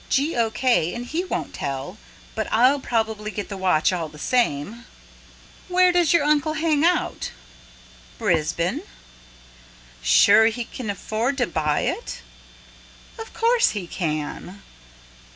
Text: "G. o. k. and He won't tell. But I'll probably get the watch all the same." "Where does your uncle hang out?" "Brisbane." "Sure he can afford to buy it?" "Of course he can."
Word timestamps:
"G. 0.09 0.35
o. 0.35 0.49
k. 0.49 0.95
and 0.95 1.05
He 1.05 1.23
won't 1.23 1.53
tell. 1.53 1.99
But 2.33 2.51
I'll 2.51 2.79
probably 2.79 3.29
get 3.29 3.49
the 3.49 3.55
watch 3.55 3.93
all 3.93 4.09
the 4.09 4.17
same." 4.17 4.85
"Where 5.67 5.91
does 5.91 6.11
your 6.11 6.23
uncle 6.23 6.53
hang 6.53 6.83
out?" 6.83 7.29
"Brisbane." 8.17 8.81
"Sure 10.01 10.47
he 10.47 10.63
can 10.65 10.89
afford 10.89 11.37
to 11.37 11.45
buy 11.45 11.81
it?" 11.81 12.23
"Of 13.19 13.31
course 13.35 13.69
he 13.77 13.85
can." 13.85 14.63